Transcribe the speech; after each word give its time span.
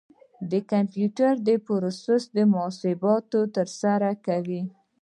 د 0.51 0.53
کمپیوټر 0.71 1.33
پروسیسر 1.65 2.35
محاسبات 2.53 3.23
ترسره 3.55 4.11
کوي. 4.25 4.61